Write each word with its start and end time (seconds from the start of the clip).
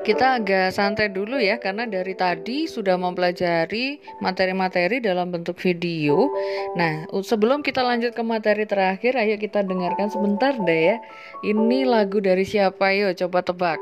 kita 0.00 0.40
agak 0.40 0.72
santai 0.72 1.12
dulu 1.12 1.36
ya 1.36 1.60
karena 1.60 1.84
dari 1.84 2.16
tadi 2.16 2.64
sudah 2.64 2.96
mempelajari 2.96 4.00
materi-materi 4.24 4.96
dalam 4.98 5.28
bentuk 5.28 5.60
video. 5.60 6.32
Nah, 6.72 7.04
sebelum 7.20 7.60
kita 7.60 7.84
lanjut 7.84 8.16
ke 8.16 8.22
materi 8.24 8.64
terakhir, 8.64 9.12
ayo 9.20 9.36
kita 9.36 9.60
dengarkan 9.60 10.08
sebentar 10.08 10.56
deh 10.56 10.80
ya. 10.94 10.96
Ini 11.44 11.84
lagu 11.84 12.18
dari 12.24 12.48
siapa? 12.48 12.96
Yuk 12.96 13.12
coba 13.20 13.44
tebak. 13.44 13.80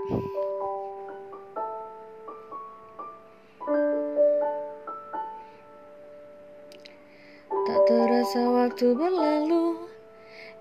Tak 7.69 7.81
terasa 7.87 8.43
waktu 8.49 8.87
berlalu, 8.97 9.87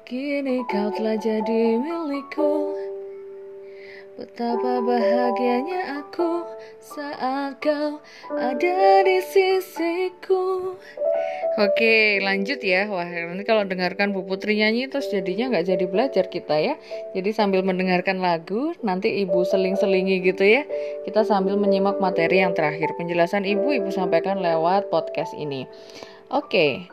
kini 0.06 0.62
kau 0.70 0.92
telah 0.94 1.18
jadi 1.18 1.80
milikku. 1.82 2.87
Betapa 4.18 4.82
bahagianya 4.82 6.02
aku 6.02 6.42
saat 6.82 7.62
kau 7.62 8.02
ada 8.34 9.06
di 9.06 9.22
sisiku. 9.22 10.74
Oke, 11.62 12.18
lanjut 12.26 12.58
ya. 12.66 12.90
Wah, 12.90 13.06
nanti 13.06 13.46
kalau 13.46 13.62
dengarkan 13.70 14.18
Bu 14.18 14.26
Putri 14.26 14.58
nyanyi 14.58 14.90
terus 14.90 15.14
jadinya 15.14 15.54
nggak 15.54 15.70
jadi 15.70 15.86
belajar 15.86 16.26
kita 16.34 16.58
ya. 16.58 16.74
Jadi 17.14 17.30
sambil 17.30 17.62
mendengarkan 17.62 18.18
lagu, 18.18 18.74
nanti 18.82 19.22
Ibu 19.22 19.46
seling-selingi 19.46 20.26
gitu 20.26 20.42
ya. 20.42 20.66
Kita 21.06 21.22
sambil 21.22 21.54
menyimak 21.54 22.02
materi 22.02 22.42
yang 22.42 22.58
terakhir. 22.58 22.98
Penjelasan 22.98 23.46
Ibu 23.46 23.86
Ibu 23.86 23.94
sampaikan 23.94 24.42
lewat 24.42 24.90
podcast 24.90 25.38
ini. 25.38 25.70
Oke. 26.34 26.90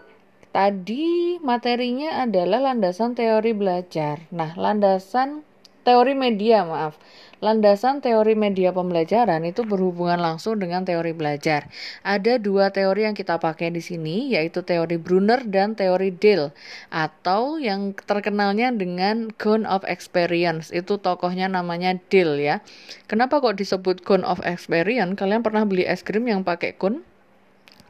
Tadi 0.52 1.40
materinya 1.40 2.20
adalah 2.20 2.60
landasan 2.68 3.16
teori 3.16 3.56
belajar. 3.56 4.22
Nah, 4.28 4.52
landasan 4.54 5.42
teori 5.84 6.16
media, 6.16 6.64
maaf. 6.64 6.96
Landasan 7.44 8.00
teori 8.00 8.32
media 8.32 8.72
pembelajaran 8.72 9.44
itu 9.44 9.68
berhubungan 9.68 10.16
langsung 10.16 10.56
dengan 10.56 10.88
teori 10.88 11.12
belajar. 11.12 11.68
Ada 12.00 12.40
dua 12.40 12.72
teori 12.72 13.04
yang 13.04 13.12
kita 13.12 13.36
pakai 13.36 13.68
di 13.68 13.84
sini, 13.84 14.32
yaitu 14.32 14.64
teori 14.64 14.96
Brunner 14.96 15.44
dan 15.44 15.76
teori 15.76 16.08
Dale, 16.08 16.56
atau 16.88 17.60
yang 17.60 17.92
terkenalnya 17.92 18.72
dengan 18.72 19.28
cone 19.36 19.68
of 19.68 19.84
experience. 19.84 20.72
Itu 20.72 20.96
tokohnya 20.96 21.52
namanya 21.52 22.00
Dale 22.08 22.40
ya. 22.40 22.56
Kenapa 23.04 23.44
kok 23.44 23.60
disebut 23.60 24.00
cone 24.08 24.24
of 24.24 24.40
experience? 24.48 25.12
Kalian 25.20 25.44
pernah 25.44 25.68
beli 25.68 25.84
es 25.84 26.00
krim 26.00 26.24
yang 26.24 26.48
pakai 26.48 26.72
cone? 26.80 27.04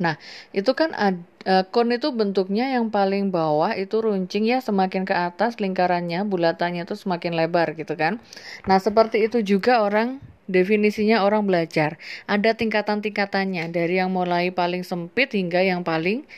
Nah, 0.03 0.19
itu 0.51 0.75
kan 0.75 0.91
ada 0.95 1.21
uh, 1.47 1.65
kon 1.69 1.93
itu 1.95 2.11
bentuknya 2.11 2.75
yang 2.75 2.91
paling 2.91 3.31
bawah 3.31 3.77
itu 3.79 4.01
runcing 4.03 4.49
ya 4.49 4.59
semakin 4.59 5.07
ke 5.07 5.15
atas 5.15 5.61
lingkarannya 5.63 6.27
bulatannya 6.27 6.83
itu 6.89 6.97
semakin 6.99 7.39
lebar 7.39 7.79
gitu 7.79 7.95
kan. 7.95 8.19
Nah, 8.67 8.79
seperti 8.83 9.29
itu 9.29 9.45
juga 9.45 9.85
orang 9.85 10.19
definisinya 10.51 11.25
orang 11.25 11.49
belajar. 11.49 11.97
Ada 12.29 12.57
tingkatan-tingkatannya 12.57 13.73
dari 13.73 13.97
yang 14.01 14.13
mulai 14.13 14.53
paling 14.53 14.85
sempit 14.85 15.33
hingga 15.33 15.65
yang 15.65 15.87
paling 15.87 16.29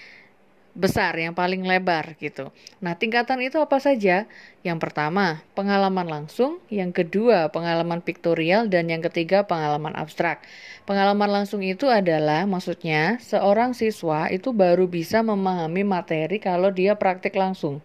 besar, 0.77 1.17
yang 1.17 1.33
paling 1.33 1.65
lebar 1.65 2.21
gitu. 2.21 2.53
Nah, 2.85 2.95
tingkatan 2.95 3.41
itu 3.41 3.57
apa 3.57 3.81
saja? 3.81 4.29
Yang 4.61 4.79
pertama, 4.85 5.41
pengalaman 5.57 6.05
langsung, 6.05 6.61
yang 6.69 6.93
kedua, 6.93 7.49
pengalaman 7.49 8.05
piktorial 8.05 8.69
dan 8.69 8.93
yang 8.93 9.01
ketiga, 9.01 9.49
pengalaman 9.49 9.97
abstrak. 9.97 10.45
Pengalaman 10.85 11.33
langsung 11.33 11.65
itu 11.65 11.89
adalah 11.89 12.45
maksudnya 12.45 13.17
seorang 13.25 13.73
siswa 13.73 14.29
itu 14.29 14.53
baru 14.53 14.85
bisa 14.87 15.25
memahami 15.25 15.83
materi 15.83 16.37
kalau 16.39 16.69
dia 16.69 16.95
praktik 16.95 17.35
langsung. 17.35 17.81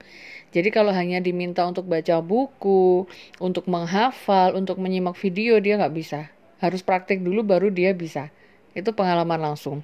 Jadi 0.52 0.68
kalau 0.68 0.92
hanya 0.92 1.24
diminta 1.24 1.64
untuk 1.64 1.88
baca 1.88 2.20
buku, 2.20 3.08
untuk 3.40 3.72
menghafal, 3.72 4.60
untuk 4.60 4.84
menyimak 4.84 5.16
video 5.16 5.64
dia 5.64 5.80
nggak 5.80 5.96
bisa. 5.96 6.28
Harus 6.60 6.84
praktik 6.84 7.24
dulu 7.24 7.42
baru 7.42 7.72
dia 7.72 7.96
bisa. 7.96 8.30
Itu 8.76 8.92
pengalaman 8.92 9.40
langsung. 9.40 9.82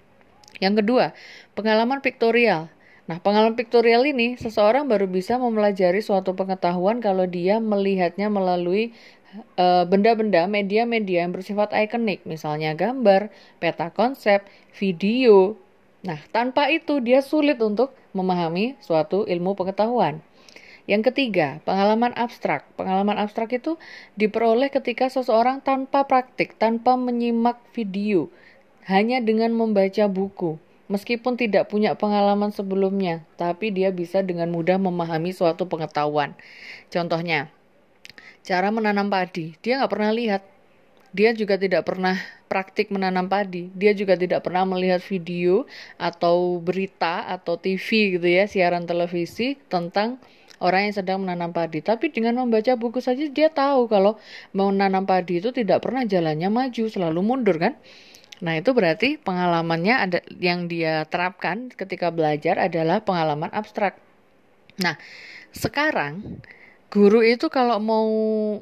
Yang 0.60 0.84
kedua, 0.84 1.06
pengalaman 1.56 2.04
piktorial. 2.04 2.68
Nah, 3.08 3.24
pengalaman 3.24 3.56
piktorial 3.56 4.04
ini 4.04 4.36
seseorang 4.36 4.84
baru 4.92 5.08
bisa 5.08 5.40
mempelajari 5.40 6.04
suatu 6.04 6.36
pengetahuan 6.36 7.00
kalau 7.00 7.24
dia 7.24 7.56
melihatnya 7.64 8.28
melalui 8.28 8.92
eh, 9.56 9.84
benda-benda 9.88 10.44
uh, 10.44 10.52
media-media 10.52 11.24
yang 11.24 11.32
bersifat 11.32 11.72
ikonik, 11.72 12.28
misalnya 12.28 12.76
gambar, 12.76 13.32
peta 13.64 13.96
konsep, 13.96 14.44
video. 14.76 15.56
Nah, 16.04 16.20
tanpa 16.36 16.68
itu 16.68 17.00
dia 17.00 17.24
sulit 17.24 17.64
untuk 17.64 17.96
memahami 18.12 18.76
suatu 18.84 19.24
ilmu 19.24 19.56
pengetahuan. 19.56 20.20
Yang 20.84 21.12
ketiga, 21.12 21.64
pengalaman 21.64 22.12
abstrak. 22.12 22.68
Pengalaman 22.76 23.16
abstrak 23.24 23.56
itu 23.56 23.80
diperoleh 24.20 24.68
ketika 24.68 25.08
seseorang 25.08 25.64
tanpa 25.64 26.04
praktik, 26.12 26.60
tanpa 26.60 27.00
menyimak 27.00 27.60
video, 27.72 28.28
hanya 28.88 29.24
dengan 29.24 29.56
membaca 29.56 30.12
buku 30.12 30.60
meskipun 30.88 31.36
tidak 31.36 31.72
punya 31.72 31.96
pengalaman 31.96 32.52
sebelumnya, 32.52 33.24
tapi 33.40 33.72
dia 33.72 33.92
bisa 33.92 34.24
dengan 34.24 34.52
mudah 34.52 34.80
memahami 34.80 35.32
suatu 35.32 35.68
pengetahuan. 35.68 36.36
Contohnya, 36.92 37.52
cara 38.44 38.72
menanam 38.72 39.12
padi, 39.12 39.56
dia 39.60 39.80
nggak 39.80 39.92
pernah 39.92 40.12
lihat, 40.16 40.44
dia 41.12 41.32
juga 41.36 41.60
tidak 41.60 41.88
pernah 41.88 42.16
praktik 42.48 42.92
menanam 42.92 43.28
padi, 43.28 43.68
dia 43.76 43.92
juga 43.92 44.16
tidak 44.16 44.44
pernah 44.48 44.64
melihat 44.64 45.04
video 45.04 45.68
atau 46.00 46.60
berita 46.64 47.28
atau 47.28 47.60
TV 47.60 48.18
gitu 48.20 48.28
ya, 48.28 48.48
siaran 48.48 48.88
televisi 48.88 49.60
tentang 49.68 50.20
orang 50.64 50.90
yang 50.90 50.96
sedang 50.96 51.18
menanam 51.22 51.54
padi. 51.54 51.84
Tapi 51.84 52.10
dengan 52.10 52.40
membaca 52.42 52.74
buku 52.80 53.04
saja 53.04 53.28
dia 53.30 53.52
tahu 53.52 53.86
kalau 53.92 54.18
menanam 54.56 55.06
padi 55.06 55.44
itu 55.44 55.54
tidak 55.54 55.86
pernah 55.86 56.08
jalannya 56.08 56.50
maju, 56.50 56.84
selalu 56.90 57.20
mundur 57.22 57.58
kan. 57.60 57.76
Nah, 58.38 58.54
itu 58.62 58.70
berarti 58.74 59.18
pengalamannya 59.18 59.96
ada 59.98 60.20
yang 60.38 60.70
dia 60.70 61.10
terapkan 61.10 61.74
ketika 61.74 62.14
belajar 62.14 62.62
adalah 62.62 63.02
pengalaman 63.02 63.50
abstrak. 63.50 63.98
Nah, 64.78 64.94
sekarang 65.50 66.42
guru 66.88 67.20
itu 67.26 67.50
kalau 67.52 67.82
mau 67.82 68.08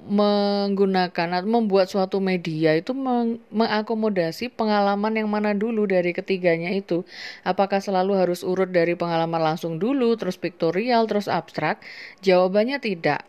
menggunakan 0.08 1.30
atau 1.40 1.50
membuat 1.52 1.92
suatu 1.92 2.18
media 2.24 2.74
itu 2.74 2.96
meng 2.96 3.38
mengakomodasi 3.54 4.50
pengalaman 4.50 5.14
yang 5.14 5.30
mana 5.30 5.52
dulu 5.52 5.86
dari 5.86 6.16
ketiganya 6.16 6.72
itu. 6.72 7.04
Apakah 7.44 7.84
selalu 7.84 8.16
harus 8.16 8.42
urut 8.48 8.72
dari 8.72 8.96
pengalaman 8.96 9.54
langsung 9.54 9.78
dulu, 9.78 10.16
terus 10.16 10.40
piktorial, 10.40 11.06
terus 11.06 11.28
abstrak? 11.28 11.84
Jawabannya 12.24 12.80
tidak. 12.80 13.28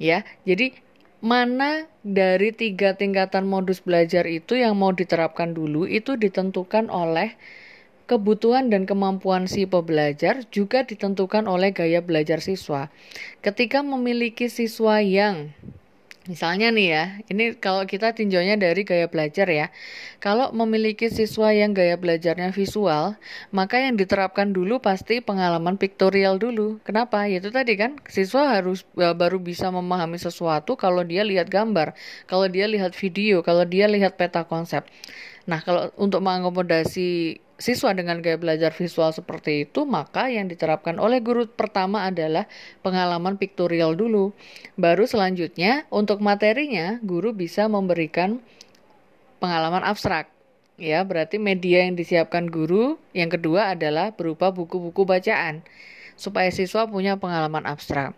Ya, 0.00 0.24
jadi 0.48 0.74
mana 1.20 1.84
dari 2.00 2.56
tiga 2.56 2.96
tingkatan 2.96 3.44
modus 3.44 3.84
belajar 3.84 4.24
itu 4.24 4.56
yang 4.56 4.76
mau 4.80 4.92
diterapkan 4.96 5.52
dulu 5.52 5.84
itu 5.84 6.16
ditentukan 6.16 6.88
oleh 6.88 7.36
kebutuhan 8.08 8.72
dan 8.72 8.90
kemampuan 8.90 9.46
si 9.46 9.70
pembelajar 9.70 10.42
juga 10.50 10.82
ditentukan 10.82 11.46
oleh 11.46 11.70
gaya 11.70 12.02
belajar 12.02 12.42
siswa. 12.42 12.90
Ketika 13.38 13.86
memiliki 13.86 14.50
siswa 14.50 14.98
yang 14.98 15.54
Misalnya 16.30 16.70
nih 16.70 16.88
ya, 16.94 17.04
ini 17.26 17.58
kalau 17.58 17.82
kita 17.90 18.14
tinjaunya 18.14 18.54
dari 18.54 18.86
gaya 18.86 19.10
belajar 19.10 19.50
ya. 19.50 19.66
Kalau 20.22 20.54
memiliki 20.54 21.10
siswa 21.10 21.50
yang 21.50 21.74
gaya 21.74 21.98
belajarnya 21.98 22.54
visual, 22.54 23.18
maka 23.50 23.82
yang 23.82 23.98
diterapkan 23.98 24.54
dulu 24.54 24.78
pasti 24.78 25.18
pengalaman 25.18 25.74
piktorial 25.74 26.38
dulu. 26.38 26.78
Kenapa? 26.86 27.26
Yaitu 27.26 27.50
tadi 27.50 27.74
kan, 27.74 27.98
siswa 28.06 28.46
harus 28.46 28.86
e, 28.94 29.10
baru 29.10 29.42
bisa 29.42 29.74
memahami 29.74 30.22
sesuatu 30.22 30.78
kalau 30.78 31.02
dia 31.02 31.26
lihat 31.26 31.50
gambar, 31.50 31.98
kalau 32.30 32.46
dia 32.46 32.70
lihat 32.70 32.94
video, 32.94 33.42
kalau 33.42 33.66
dia 33.66 33.90
lihat 33.90 34.14
peta 34.14 34.46
konsep. 34.46 34.86
Nah, 35.50 35.58
kalau 35.66 35.90
untuk 35.98 36.22
mengakomodasi 36.22 37.42
siswa 37.60 37.92
dengan 37.92 38.24
gaya 38.24 38.40
belajar 38.40 38.72
visual 38.72 39.12
seperti 39.12 39.68
itu, 39.68 39.84
maka 39.84 40.32
yang 40.32 40.48
diterapkan 40.48 40.96
oleh 40.96 41.20
guru 41.20 41.44
pertama 41.44 42.08
adalah 42.08 42.48
pengalaman 42.80 43.36
piktorial 43.36 43.92
dulu. 43.94 44.32
Baru 44.80 45.04
selanjutnya, 45.04 45.84
untuk 45.92 46.24
materinya, 46.24 46.96
guru 47.04 47.36
bisa 47.36 47.68
memberikan 47.68 48.40
pengalaman 49.38 49.84
abstrak. 49.84 50.32
Ya, 50.80 51.04
berarti 51.04 51.36
media 51.36 51.84
yang 51.84 51.92
disiapkan 52.00 52.48
guru 52.48 52.96
yang 53.12 53.28
kedua 53.28 53.76
adalah 53.76 54.16
berupa 54.16 54.48
buku-buku 54.48 55.04
bacaan 55.04 55.60
supaya 56.16 56.48
siswa 56.48 56.88
punya 56.88 57.20
pengalaman 57.20 57.68
abstrak. 57.68 58.16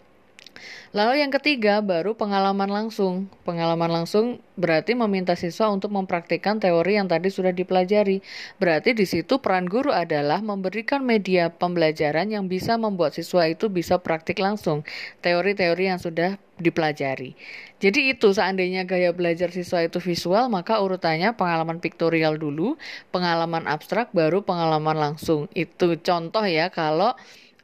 Lalu 0.93 1.25
yang 1.25 1.33
ketiga 1.33 1.81
baru 1.81 2.13
pengalaman 2.13 2.69
langsung. 2.69 3.31
Pengalaman 3.49 3.89
langsung 3.89 4.45
berarti 4.61 4.93
meminta 4.93 5.33
siswa 5.33 5.73
untuk 5.73 5.89
mempraktikkan 5.95 6.61
teori 6.61 7.01
yang 7.01 7.09
tadi 7.09 7.33
sudah 7.33 7.51
dipelajari. 7.51 8.21
Berarti 8.61 8.93
di 8.93 9.09
situ 9.09 9.41
peran 9.41 9.65
guru 9.65 9.89
adalah 9.89 10.45
memberikan 10.45 11.01
media 11.01 11.49
pembelajaran 11.49 12.29
yang 12.29 12.47
bisa 12.47 12.77
membuat 12.77 13.17
siswa 13.17 13.49
itu 13.49 13.73
bisa 13.73 13.97
praktik 13.97 14.37
langsung 14.37 14.85
teori-teori 15.25 15.85
yang 15.89 16.01
sudah 16.01 16.37
dipelajari. 16.61 17.35
Jadi 17.83 18.15
itu 18.15 18.31
seandainya 18.31 18.87
gaya 18.87 19.11
belajar 19.11 19.51
siswa 19.51 19.83
itu 19.83 19.99
visual, 19.99 20.47
maka 20.47 20.79
urutannya 20.79 21.35
pengalaman 21.35 21.83
piktorial 21.83 22.39
dulu, 22.39 22.79
pengalaman 23.11 23.67
abstrak 23.67 24.15
baru 24.15 24.47
pengalaman 24.47 24.95
langsung. 24.95 25.51
Itu 25.57 25.99
contoh 25.99 26.47
ya 26.47 26.71
kalau 26.71 27.19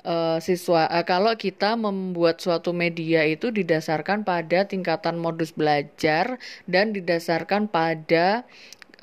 uh, 0.09 0.39
siswa 0.41 0.89
uh, 0.89 1.05
kalau 1.05 1.37
kita 1.37 1.77
membuat 1.77 2.41
suatu 2.41 2.73
media 2.73 3.29
itu 3.29 3.53
didasarkan 3.53 4.25
pada 4.25 4.65
tingkatan 4.65 5.21
modus 5.21 5.53
belajar 5.53 6.41
dan 6.65 6.97
didasarkan 6.97 7.69
pada 7.69 8.49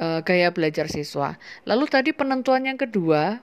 uh, 0.01 0.25
gaya 0.25 0.49
belajar 0.49 0.89
siswa. 0.89 1.37
Lalu 1.69 1.85
tadi 1.85 2.09
penentuan 2.11 2.65
yang 2.65 2.81
kedua 2.81 3.39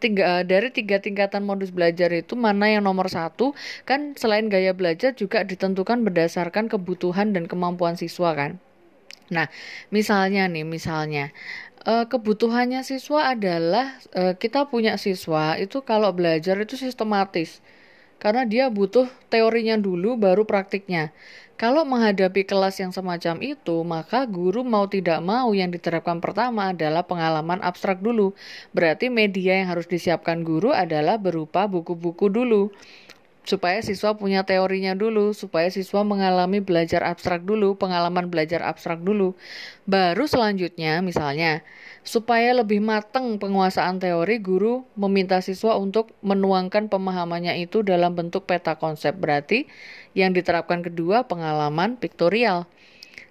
tiga 0.00 0.40
dari 0.48 0.72
tiga 0.72 0.96
tingkatan 0.96 1.44
modus 1.44 1.68
belajar 1.68 2.08
itu 2.10 2.32
mana 2.32 2.72
yang 2.72 2.88
nomor 2.88 3.12
satu 3.12 3.52
kan 3.84 4.16
selain 4.16 4.48
gaya 4.48 4.72
belajar 4.72 5.12
juga 5.12 5.44
ditentukan 5.44 6.00
berdasarkan 6.00 6.72
kebutuhan 6.72 7.36
dan 7.36 7.44
kemampuan 7.44 8.00
siswa 8.00 8.32
kan. 8.32 8.56
Nah, 9.30 9.46
misalnya 9.94 10.50
nih, 10.50 10.66
misalnya 10.66 11.30
uh, 11.86 12.04
kebutuhannya 12.08 12.84
siswa 12.84 13.32
adalah 13.32 13.96
uh, 14.16 14.34
kita 14.36 14.68
punya 14.68 14.96
siswa 15.00 15.56
itu 15.56 15.80
kalau 15.84 16.12
belajar 16.12 16.56
itu 16.60 16.76
sistematis 16.76 17.64
karena 18.20 18.44
dia 18.44 18.68
butuh 18.68 19.08
teorinya 19.32 19.80
dulu 19.80 20.20
baru 20.20 20.44
praktiknya. 20.44 21.08
Kalau 21.56 21.84
menghadapi 21.84 22.48
kelas 22.48 22.80
yang 22.80 22.88
semacam 22.88 23.36
itu, 23.44 23.84
maka 23.84 24.24
guru 24.24 24.64
mau 24.64 24.88
tidak 24.88 25.20
mau 25.20 25.52
yang 25.52 25.68
diterapkan 25.68 26.16
pertama 26.20 26.72
adalah 26.72 27.04
pengalaman 27.04 27.60
abstrak 27.60 28.00
dulu. 28.00 28.32
Berarti 28.72 29.12
media 29.12 29.60
yang 29.60 29.68
harus 29.68 29.84
disiapkan 29.84 30.40
guru 30.40 30.72
adalah 30.72 31.20
berupa 31.20 31.68
buku-buku 31.68 32.32
dulu 32.32 32.72
supaya 33.44 33.80
siswa 33.80 34.12
punya 34.16 34.44
teorinya 34.44 34.92
dulu, 34.92 35.32
supaya 35.32 35.72
siswa 35.72 36.04
mengalami 36.04 36.60
belajar 36.60 37.04
abstrak 37.04 37.42
dulu, 37.44 37.76
pengalaman 37.76 38.28
belajar 38.28 38.60
abstrak 38.64 39.00
dulu. 39.00 39.32
Baru 39.88 40.28
selanjutnya, 40.28 41.00
misalnya, 41.00 41.64
supaya 42.04 42.52
lebih 42.56 42.80
matang 42.84 43.40
penguasaan 43.40 44.00
teori, 44.00 44.40
guru 44.40 44.84
meminta 44.96 45.40
siswa 45.40 45.76
untuk 45.76 46.12
menuangkan 46.20 46.92
pemahamannya 46.92 47.60
itu 47.64 47.80
dalam 47.80 48.12
bentuk 48.16 48.44
peta 48.44 48.76
konsep. 48.76 49.16
Berarti 49.16 49.68
yang 50.12 50.36
diterapkan 50.36 50.84
kedua 50.84 51.24
pengalaman 51.24 51.96
piktorial. 51.96 52.68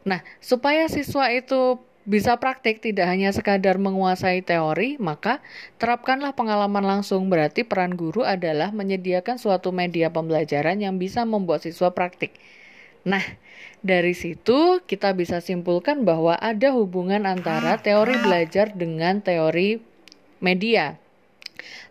Nah, 0.08 0.24
supaya 0.40 0.88
siswa 0.88 1.30
itu 1.30 1.78
bisa 2.10 2.42
praktik 2.42 2.82
tidak 2.82 3.06
hanya 3.06 3.30
sekadar 3.30 3.78
menguasai 3.78 4.42
teori, 4.42 4.98
maka 4.98 5.46
terapkanlah 5.78 6.34
pengalaman 6.34 6.82
langsung. 6.82 7.30
Berarti 7.30 7.62
peran 7.62 7.94
guru 7.94 8.26
adalah 8.26 8.74
menyediakan 8.74 9.38
suatu 9.38 9.70
media 9.70 10.10
pembelajaran 10.10 10.82
yang 10.82 10.98
bisa 10.98 11.22
membuat 11.22 11.62
siswa 11.62 11.94
praktik. 11.94 12.34
Nah, 13.06 13.22
dari 13.86 14.18
situ 14.18 14.82
kita 14.90 15.14
bisa 15.14 15.38
simpulkan 15.38 16.02
bahwa 16.02 16.34
ada 16.34 16.74
hubungan 16.74 17.30
antara 17.30 17.78
teori 17.78 18.18
belajar 18.26 18.74
dengan 18.74 19.22
teori 19.22 19.78
media. 20.42 20.98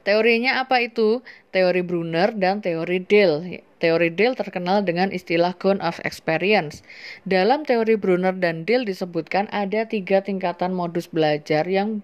Teorinya 0.03 0.59
apa 0.67 0.83
itu? 0.83 1.23
Teori 1.55 1.87
Brunner 1.87 2.35
dan 2.35 2.59
teori 2.59 2.99
Dale. 3.07 3.68
Teori 3.79 4.11
Dale 4.11 4.35
terkenal 4.35 4.83
dengan 4.83 5.15
istilah 5.15 5.55
cone 5.55 5.79
of 5.79 6.03
experience. 6.03 6.83
Dalam 7.23 7.63
teori 7.63 7.95
Brunner 7.95 8.35
dan 8.35 8.67
Dale 8.67 8.87
disebutkan 8.87 9.47
ada 9.55 9.87
tiga 9.87 10.23
tingkatan 10.23 10.75
modus 10.75 11.07
belajar 11.07 11.65
yang 11.67 12.03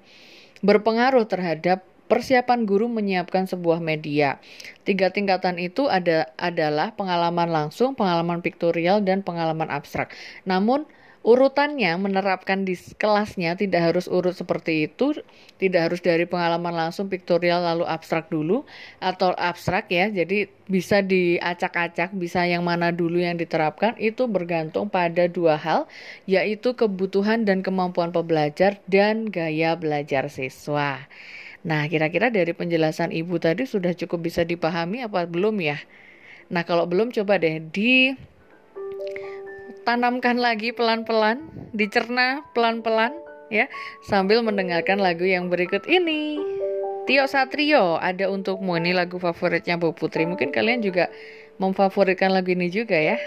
berpengaruh 0.62 1.26
terhadap 1.26 1.82
persiapan 2.06 2.68
guru 2.68 2.86
menyiapkan 2.86 3.48
sebuah 3.48 3.80
media. 3.80 4.38
Tiga 4.84 5.10
tingkatan 5.10 5.56
itu 5.58 5.88
ada 5.88 6.30
adalah 6.36 6.92
pengalaman 6.94 7.50
langsung, 7.50 7.96
pengalaman 7.96 8.44
piktorial, 8.44 9.02
dan 9.02 9.24
pengalaman 9.24 9.72
abstrak. 9.72 10.12
Namun, 10.44 10.84
urutannya 11.24 11.96
menerapkan 11.96 12.68
di 12.68 12.76
kelasnya 13.00 13.56
tidak 13.56 13.90
harus 13.90 14.04
urut 14.12 14.36
seperti 14.36 14.92
itu, 14.92 15.16
tidak 15.56 15.88
harus 15.90 16.00
dari 16.04 16.28
pengalaman 16.28 16.76
langsung 16.76 17.08
piktorial 17.08 17.64
lalu 17.64 17.88
abstrak 17.88 18.28
dulu 18.28 18.68
atau 19.00 19.32
abstrak 19.32 19.88
ya. 19.88 20.12
Jadi 20.12 20.52
bisa 20.68 21.00
diacak-acak, 21.00 22.12
bisa 22.12 22.44
yang 22.44 22.60
mana 22.60 22.92
dulu 22.92 23.24
yang 23.24 23.40
diterapkan 23.40 23.96
itu 23.96 24.28
bergantung 24.28 24.92
pada 24.92 25.24
dua 25.24 25.56
hal 25.56 25.88
yaitu 26.28 26.76
kebutuhan 26.76 27.48
dan 27.48 27.64
kemampuan 27.64 28.12
pembelajar 28.12 28.84
dan 28.84 29.32
gaya 29.32 29.80
belajar 29.80 30.28
siswa. 30.28 31.08
Nah, 31.64 31.88
kira-kira 31.88 32.28
dari 32.28 32.52
penjelasan 32.52 33.08
Ibu 33.08 33.40
tadi 33.40 33.64
sudah 33.64 33.96
cukup 33.96 34.28
bisa 34.28 34.44
dipahami 34.44 35.00
apa 35.00 35.24
belum 35.24 35.56
ya? 35.64 35.80
Nah, 36.52 36.68
kalau 36.68 36.84
belum 36.84 37.08
coba 37.16 37.40
deh 37.40 37.64
di 37.72 38.12
tanamkan 39.84 40.40
lagi 40.40 40.72
pelan-pelan, 40.72 41.44
dicerna 41.76 42.42
pelan-pelan 42.56 43.12
ya, 43.52 43.68
sambil 44.08 44.40
mendengarkan 44.40 44.98
lagu 44.98 45.24
yang 45.28 45.52
berikut 45.52 45.84
ini. 45.86 46.40
Tio 47.04 47.28
Satrio 47.28 48.00
ada 48.00 48.32
untukmu 48.32 48.80
ini 48.80 48.96
lagu 48.96 49.20
favoritnya 49.20 49.76
Bu 49.76 49.92
Putri. 49.92 50.24
Mungkin 50.24 50.48
kalian 50.56 50.80
juga 50.80 51.12
memfavoritkan 51.60 52.32
lagu 52.32 52.56
ini 52.56 52.72
juga 52.72 52.96
ya. 52.96 53.20